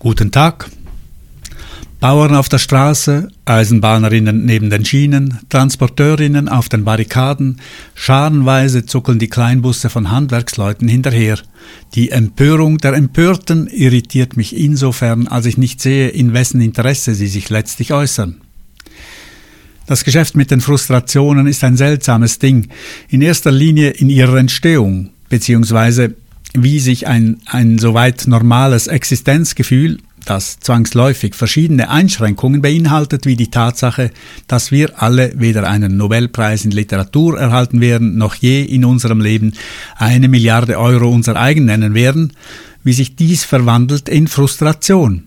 [0.00, 0.70] Guten Tag.
[1.98, 7.60] Bauern auf der Straße, Eisenbahnerinnen neben den Schienen, Transporteurinnen auf den Barrikaden,
[7.96, 11.40] scharenweise zuckeln die Kleinbusse von Handwerksleuten hinterher.
[11.96, 17.26] Die Empörung der Empörten irritiert mich insofern, als ich nicht sehe, in wessen Interesse sie
[17.26, 18.40] sich letztlich äußern.
[19.88, 22.68] Das Geschäft mit den Frustrationen ist ein seltsames Ding,
[23.08, 26.14] in erster Linie in ihrer Entstehung, beziehungsweise
[26.54, 34.10] wie sich ein, ein soweit normales Existenzgefühl, das zwangsläufig verschiedene Einschränkungen beinhaltet, wie die Tatsache,
[34.46, 39.54] dass wir alle weder einen Nobelpreis in Literatur erhalten werden, noch je in unserem Leben
[39.96, 42.34] eine Milliarde Euro unser eigen nennen werden,
[42.84, 45.24] wie sich dies verwandelt in Frustration.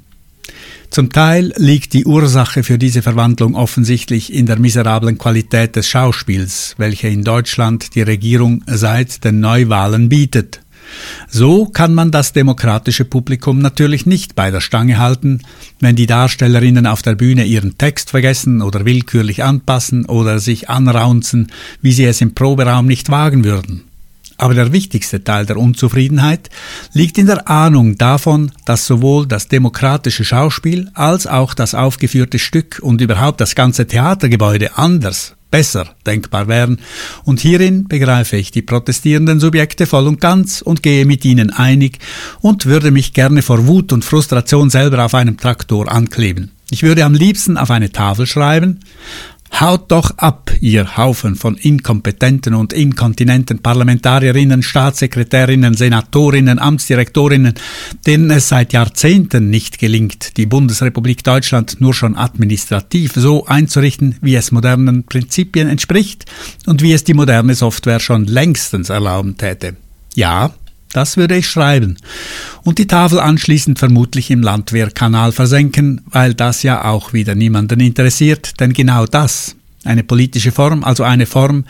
[0.91, 6.75] Zum Teil liegt die Ursache für diese Verwandlung offensichtlich in der miserablen Qualität des Schauspiels,
[6.77, 10.61] welche in Deutschland die Regierung seit den Neuwahlen bietet.
[11.29, 15.41] So kann man das demokratische Publikum natürlich nicht bei der Stange halten,
[15.79, 21.51] wenn die Darstellerinnen auf der Bühne ihren Text vergessen oder willkürlich anpassen oder sich anraunzen,
[21.81, 23.90] wie sie es im Proberaum nicht wagen würden.
[24.41, 26.49] Aber der wichtigste Teil der Unzufriedenheit
[26.93, 32.79] liegt in der Ahnung davon, dass sowohl das demokratische Schauspiel als auch das aufgeführte Stück
[32.81, 36.79] und überhaupt das ganze Theatergebäude anders besser denkbar wären,
[37.23, 41.99] und hierin begreife ich die protestierenden Subjekte voll und ganz und gehe mit ihnen einig
[42.39, 46.49] und würde mich gerne vor Wut und Frustration selber auf einem Traktor ankleben.
[46.73, 48.79] Ich würde am liebsten auf eine Tafel schreiben,
[49.59, 57.53] Haut doch ab, ihr Haufen von inkompetenten und inkontinenten Parlamentarierinnen, Staatssekretärinnen, Senatorinnen, Amtsdirektorinnen,
[58.07, 64.35] denen es seit Jahrzehnten nicht gelingt, die Bundesrepublik Deutschland nur schon administrativ so einzurichten, wie
[64.35, 66.25] es modernen Prinzipien entspricht
[66.65, 69.75] und wie es die moderne Software schon längstens erlauben täte.
[70.15, 70.53] Ja,
[70.93, 71.97] das würde ich schreiben.
[72.63, 78.59] Und die Tafel anschließend vermutlich im Landwehrkanal versenken, weil das ja auch wieder niemanden interessiert,
[78.59, 81.65] denn genau das, eine politische Form, also eine Form,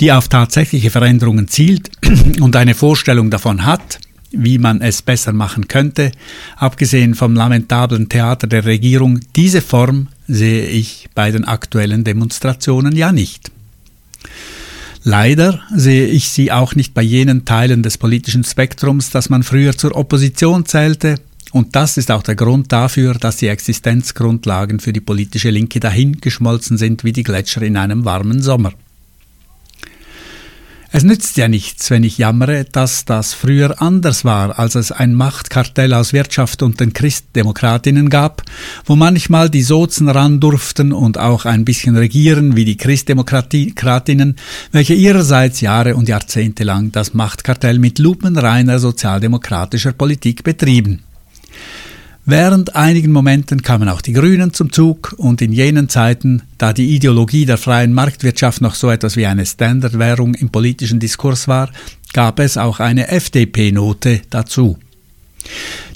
[0.00, 1.90] die auf tatsächliche Veränderungen zielt
[2.40, 3.98] und eine Vorstellung davon hat,
[4.30, 6.12] wie man es besser machen könnte,
[6.56, 13.12] abgesehen vom lamentablen Theater der Regierung, diese Form sehe ich bei den aktuellen Demonstrationen ja
[13.12, 13.50] nicht.
[15.08, 19.78] Leider sehe ich sie auch nicht bei jenen Teilen des politischen Spektrums, das man früher
[19.78, 21.20] zur Opposition zählte,
[21.52, 26.76] und das ist auch der Grund dafür, dass die Existenzgrundlagen für die politische Linke dahingeschmolzen
[26.76, 28.72] sind wie die Gletscher in einem warmen Sommer.
[30.92, 35.14] Es nützt ja nichts, wenn ich jammere, dass das früher anders war, als es ein
[35.14, 38.42] Machtkartell aus Wirtschaft und den Christdemokratinnen gab,
[38.84, 44.36] wo manchmal die Sozen ran durften und auch ein bisschen regieren wie die Christdemokratinnen,
[44.70, 51.02] welche ihrerseits Jahre und Jahrzehnte lang das Machtkartell mit lupenreiner sozialdemokratischer Politik betrieben.
[52.28, 56.96] Während einigen Momenten kamen auch die Grünen zum Zug und in jenen Zeiten, da die
[56.96, 61.70] Ideologie der freien Marktwirtschaft noch so etwas wie eine Standardwährung im politischen Diskurs war,
[62.12, 64.76] gab es auch eine FDP-Note dazu.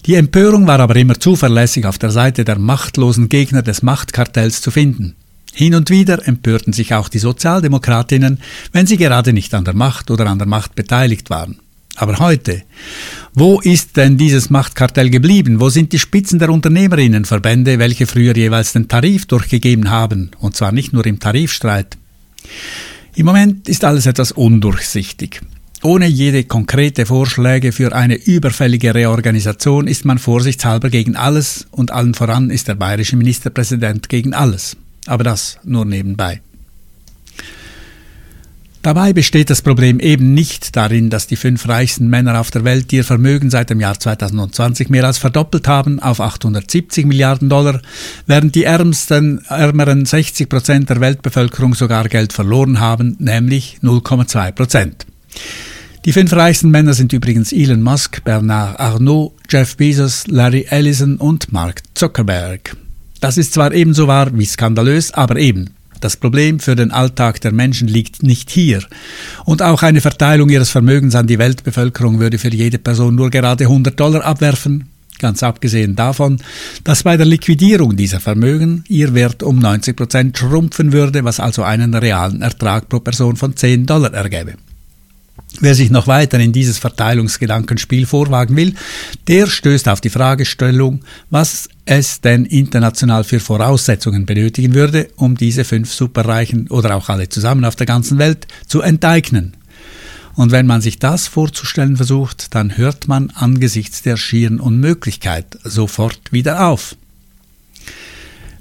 [0.06, 4.70] Die Empörung war aber immer zuverlässig auf der Seite der machtlosen Gegner des Machtkartells zu
[4.70, 5.16] finden.
[5.52, 8.38] Hin und wieder empörten sich auch die Sozialdemokratinnen,
[8.70, 11.58] wenn sie gerade nicht an der Macht oder an der Macht beteiligt waren.
[12.00, 12.62] Aber heute,
[13.34, 15.60] wo ist denn dieses Machtkartell geblieben?
[15.60, 20.72] Wo sind die Spitzen der Unternehmerinnenverbände, welche früher jeweils den Tarif durchgegeben haben, und zwar
[20.72, 21.98] nicht nur im Tarifstreit?
[23.14, 25.42] Im Moment ist alles etwas undurchsichtig.
[25.82, 32.14] Ohne jede konkrete Vorschläge für eine überfällige Reorganisation ist man vorsichtshalber gegen alles und allen
[32.14, 34.74] voran ist der bayerische Ministerpräsident gegen alles.
[35.04, 36.40] Aber das nur nebenbei.
[38.82, 42.90] Dabei besteht das Problem eben nicht darin, dass die fünf reichsten Männer auf der Welt
[42.94, 47.82] ihr Vermögen seit dem Jahr 2020 mehr als verdoppelt haben auf 870 Milliarden Dollar,
[48.26, 55.06] während die ärmsten, ärmeren 60 Prozent der Weltbevölkerung sogar Geld verloren haben, nämlich 0,2 Prozent.
[56.06, 61.52] Die fünf reichsten Männer sind übrigens Elon Musk, Bernard Arnault, Jeff Bezos, Larry Ellison und
[61.52, 62.74] Mark Zuckerberg.
[63.20, 65.74] Das ist zwar ebenso wahr wie skandalös, aber eben.
[66.00, 68.82] Das Problem für den Alltag der Menschen liegt nicht hier.
[69.44, 73.64] Und auch eine Verteilung ihres Vermögens an die Weltbevölkerung würde für jede Person nur gerade
[73.64, 74.88] 100 Dollar abwerfen.
[75.18, 76.38] Ganz abgesehen davon,
[76.82, 81.62] dass bei der Liquidierung dieser Vermögen ihr Wert um 90 Prozent schrumpfen würde, was also
[81.62, 84.54] einen realen Ertrag pro Person von 10 Dollar ergäbe.
[85.58, 88.74] Wer sich noch weiter in dieses Verteilungsgedankenspiel vorwagen will,
[89.26, 95.64] der stößt auf die Fragestellung, was es denn international für Voraussetzungen benötigen würde, um diese
[95.64, 99.54] fünf Superreichen oder auch alle zusammen auf der ganzen Welt zu enteignen.
[100.36, 106.20] Und wenn man sich das vorzustellen versucht, dann hört man angesichts der schieren Unmöglichkeit sofort
[106.30, 106.94] wieder auf.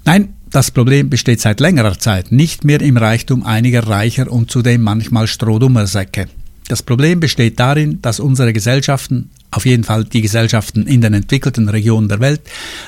[0.05, 4.81] Nein, das Problem besteht seit längerer Zeit nicht mehr im Reichtum einiger reicher und zudem
[4.81, 6.27] manchmal strohdummer Säcke.
[6.69, 11.67] Das Problem besteht darin, dass unsere Gesellschaften, auf jeden Fall die Gesellschaften in den entwickelten
[11.67, 12.41] Regionen der Welt,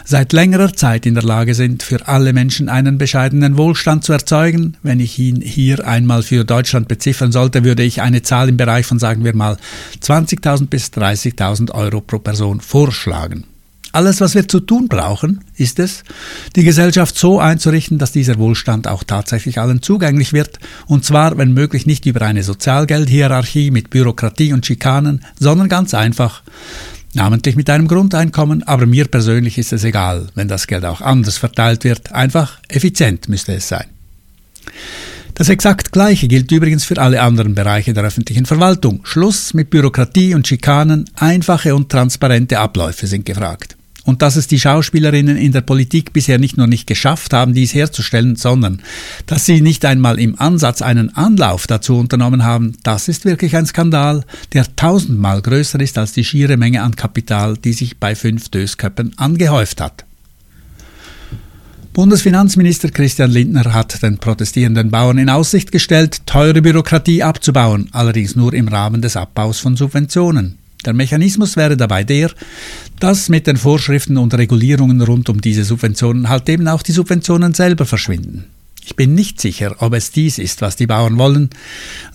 [0.06, 4.78] seit längerer Zeit in der Lage sind, für alle Menschen einen bescheidenen Wohlstand zu erzeugen.
[4.84, 8.86] Wenn ich ihn hier einmal für Deutschland beziffern sollte, würde ich eine Zahl im Bereich
[8.86, 9.58] von, sagen wir mal,
[10.00, 13.46] 20.000 bis 30.000 Euro pro Person vorschlagen.
[13.94, 16.04] Alles, was wir zu tun brauchen, ist es,
[16.56, 21.54] die Gesellschaft so einzurichten, dass dieser Wohlstand auch tatsächlich allen zugänglich wird, und zwar, wenn
[21.54, 26.42] möglich, nicht über eine Sozialgeldhierarchie mit Bürokratie und Schikanen, sondern ganz einfach,
[27.14, 31.38] namentlich mit einem Grundeinkommen, aber mir persönlich ist es egal, wenn das Geld auch anders
[31.38, 33.86] verteilt wird, einfach effizient müsste es sein.
[35.34, 39.02] Das exakt Gleiche gilt übrigens für alle anderen Bereiche der öffentlichen Verwaltung.
[39.04, 43.76] Schluss mit Bürokratie und Schikanen, einfache und transparente Abläufe sind gefragt.
[44.04, 47.74] Und dass es die Schauspielerinnen in der Politik bisher nicht nur nicht geschafft haben, dies
[47.74, 48.82] herzustellen, sondern
[49.28, 53.68] dass sie nicht einmal im Ansatz einen Anlauf dazu unternommen haben, das ist wirklich ein
[53.68, 58.50] Skandal, der tausendmal größer ist als die schiere Menge an Kapital, die sich bei fünf
[58.50, 60.06] Dösköppen angehäuft hat.
[61.94, 68.54] Bundesfinanzminister Christian Lindner hat den protestierenden Bauern in Aussicht gestellt, teure Bürokratie abzubauen, allerdings nur
[68.54, 70.61] im Rahmen des Abbaus von Subventionen.
[70.86, 72.32] Der Mechanismus wäre dabei der,
[73.00, 77.54] dass mit den Vorschriften und Regulierungen rund um diese Subventionen halt eben auch die Subventionen
[77.54, 78.46] selber verschwinden.
[78.84, 81.52] Ich bin nicht sicher, ob es dies ist, was die Bauern wollen,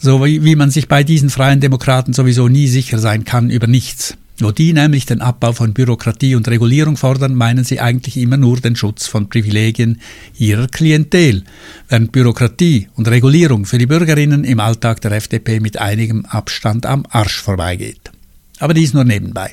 [0.01, 4.17] so wie, man sich bei diesen freien Demokraten sowieso nie sicher sein kann über nichts.
[4.39, 8.59] Wo die nämlich den Abbau von Bürokratie und Regulierung fordern, meinen sie eigentlich immer nur
[8.61, 10.01] den Schutz von Privilegien
[10.37, 11.45] ihrer Klientel,
[11.89, 17.07] während Bürokratie und Regulierung für die Bürgerinnen im Alltag der FDP mit einigem Abstand am
[17.09, 18.11] Arsch vorbeigeht.
[18.59, 19.53] Aber dies nur nebenbei.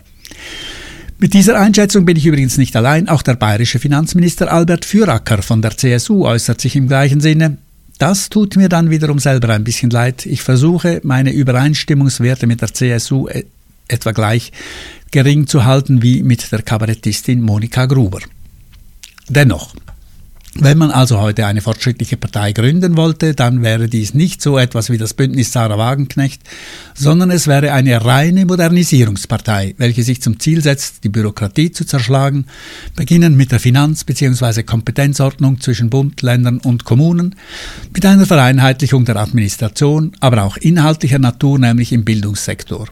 [1.20, 3.08] Mit dieser Einschätzung bin ich übrigens nicht allein.
[3.08, 7.58] Auch der bayerische Finanzminister Albert Füracker von der CSU äußert sich im gleichen Sinne.
[7.98, 10.26] Das tut mir dann wiederum selber ein bisschen leid.
[10.26, 13.46] Ich versuche, meine Übereinstimmungswerte mit der CSU e-
[13.88, 14.52] etwa gleich
[15.12, 18.20] gering zu halten wie mit der Kabarettistin Monika Gruber.
[19.30, 19.76] Dennoch,
[20.56, 24.92] wenn man also heute eine fortschrittliche Partei gründen wollte, dann wäre dies nicht so etwas
[24.92, 26.44] wie das Bündnis Sarah Wagenknecht,
[26.94, 32.46] sondern es wäre eine reine Modernisierungspartei, welche sich zum Ziel setzt, die Bürokratie zu zerschlagen,
[32.96, 34.62] beginnend mit der Finanz- bzw.
[34.62, 37.36] Kompetenzordnung zwischen Bund, Ländern und Kommunen,
[37.92, 42.90] mit einer Vereinheitlichung der Administration, aber auch inhaltlicher Natur, nämlich im Bildungssektor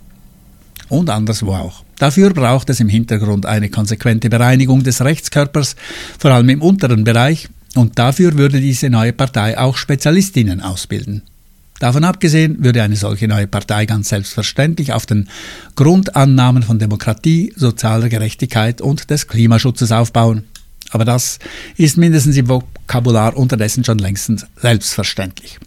[0.90, 1.84] und anderswo auch.
[2.02, 5.76] Dafür braucht es im Hintergrund eine konsequente Bereinigung des Rechtskörpers,
[6.18, 11.22] vor allem im unteren Bereich, und dafür würde diese neue Partei auch Spezialistinnen ausbilden.
[11.78, 15.30] Davon abgesehen würde eine solche neue Partei ganz selbstverständlich auf den
[15.76, 20.46] Grundannahmen von Demokratie, sozialer Gerechtigkeit und des Klimaschutzes aufbauen.
[20.90, 21.38] Aber das
[21.78, 25.60] ist mindestens im Vokabular unterdessen schon längstens selbstverständlich.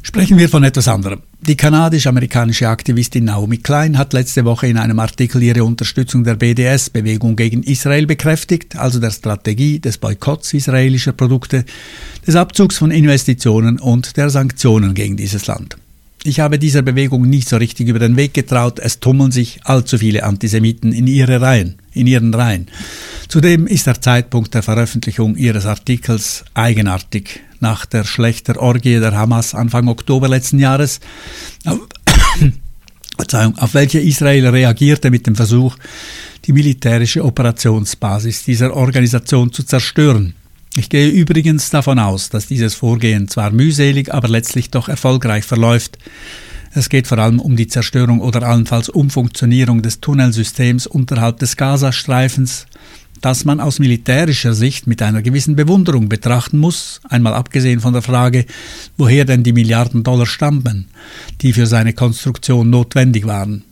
[0.00, 1.20] Sprechen wir von etwas anderem.
[1.46, 7.36] Die kanadisch-amerikanische Aktivistin Naomi Klein hat letzte Woche in einem Artikel ihre Unterstützung der BDS-Bewegung
[7.36, 11.66] gegen Israel bekräftigt, also der Strategie des Boykotts israelischer Produkte,
[12.26, 15.76] des Abzugs von Investitionen und der Sanktionen gegen dieses Land.
[16.22, 19.98] Ich habe dieser Bewegung nicht so richtig über den Weg getraut, es tummeln sich allzu
[19.98, 22.68] viele Antisemiten in ihre Reihen, in ihren Reihen.
[23.28, 29.54] Zudem ist der Zeitpunkt der Veröffentlichung ihres Artikels eigenartig nach der schlechter Orgie der Hamas
[29.54, 31.00] Anfang Oktober letzten Jahres,
[33.24, 35.76] auf, welche Israel reagierte mit dem Versuch,
[36.44, 40.34] die militärische Operationsbasis dieser Organisation zu zerstören.
[40.76, 45.98] Ich gehe übrigens davon aus, dass dieses Vorgehen zwar mühselig, aber letztlich doch erfolgreich verläuft.
[46.72, 52.66] Es geht vor allem um die Zerstörung oder allenfalls Umfunktionierung des Tunnelsystems unterhalb des Gazastreifens,
[53.24, 58.02] das man aus militärischer Sicht mit einer gewissen Bewunderung betrachten muss, einmal abgesehen von der
[58.02, 58.44] Frage,
[58.98, 60.88] woher denn die Milliarden Dollar stammen,
[61.40, 63.64] die für seine Konstruktion notwendig waren.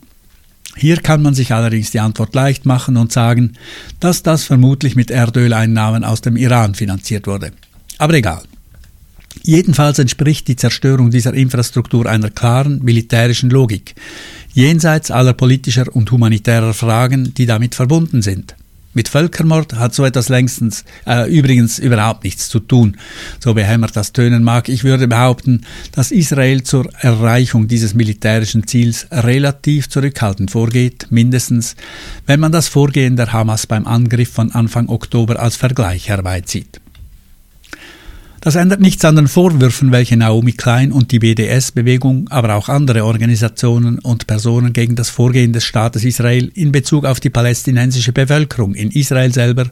[0.75, 3.53] Hier kann man sich allerdings die Antwort leicht machen und sagen,
[3.99, 7.51] dass das vermutlich mit Erdöleinnahmen aus dem Iran finanziert wurde.
[7.99, 8.41] Aber egal.
[9.43, 13.93] Jedenfalls entspricht die Zerstörung dieser Infrastruktur einer klaren militärischen Logik,
[14.53, 18.55] jenseits aller politischer und humanitärer Fragen, die damit verbunden sind.
[18.93, 22.97] Mit Völkermord hat so etwas längstens äh, übrigens überhaupt nichts zu tun,
[23.39, 24.69] so behämmert das tönen mag.
[24.69, 31.75] Ich würde behaupten, dass Israel zur Erreichung dieses militärischen Ziels relativ zurückhaltend vorgeht, mindestens
[32.27, 36.82] wenn man das Vorgehen der Hamas beim Angriff von Anfang Oktober als Vergleich herbeizieht.
[38.43, 43.05] Das ändert nichts an den Vorwürfen, welche Naomi Klein und die BDS-Bewegung, aber auch andere
[43.05, 48.75] Organisationen und Personen gegen das Vorgehen des Staates Israel in Bezug auf die palästinensische Bevölkerung
[48.75, 49.67] in Israel selber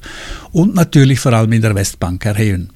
[0.54, 2.70] und natürlich vor allem in der Westbank erheben.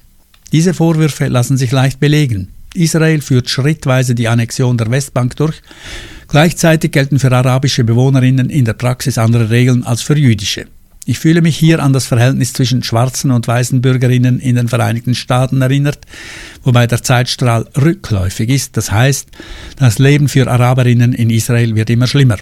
[0.52, 2.48] Diese Vorwürfe lassen sich leicht belegen.
[2.74, 5.62] Israel führt schrittweise die Annexion der Westbank durch.
[6.28, 10.66] Gleichzeitig gelten für arabische Bewohnerinnen in der Praxis andere Regeln als für jüdische.
[11.08, 15.14] Ich fühle mich hier an das Verhältnis zwischen schwarzen und weißen Bürgerinnen in den Vereinigten
[15.14, 16.00] Staaten erinnert,
[16.64, 18.76] wobei der Zeitstrahl rückläufig ist.
[18.76, 19.28] Das heißt,
[19.78, 22.38] das Leben für Araberinnen in Israel wird immer schlimmer.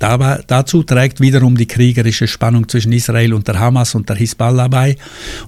[0.00, 4.66] Dabei, dazu trägt wiederum die kriegerische Spannung zwischen Israel und der Hamas und der Hisbollah
[4.66, 4.96] bei.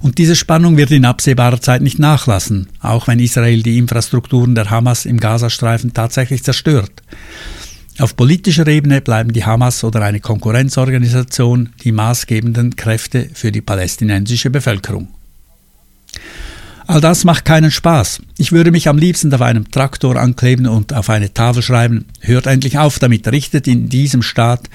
[0.01, 4.69] Und diese Spannung wird in absehbarer Zeit nicht nachlassen, auch wenn Israel die Infrastrukturen der
[4.69, 6.91] Hamas im Gazastreifen tatsächlich zerstört.
[7.99, 14.49] Auf politischer Ebene bleiben die Hamas oder eine Konkurrenzorganisation die maßgebenden Kräfte für die palästinensische
[14.49, 15.09] Bevölkerung.
[16.89, 18.19] All das macht keinen Spaß.
[18.39, 22.47] Ich würde mich am liebsten auf einem Traktor ankleben und auf eine Tafel schreiben, hört
[22.47, 24.71] endlich auf damit, richtet in diesem Staat,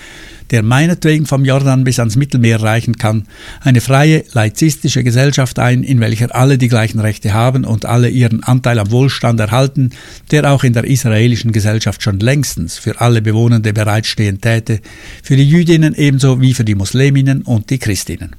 [0.52, 3.26] der meinetwegen vom Jordan bis ans Mittelmeer reichen kann,
[3.62, 8.44] eine freie, laizistische Gesellschaft ein, in welcher alle die gleichen Rechte haben und alle ihren
[8.44, 9.90] Anteil am Wohlstand erhalten,
[10.30, 14.78] der auch in der israelischen Gesellschaft schon längstens für alle Bewohnende bereitstehen täte,
[15.20, 18.36] für die Jüdinnen ebenso wie für die Musliminnen und die Christinnen.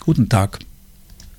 [0.00, 0.58] Guten Tag.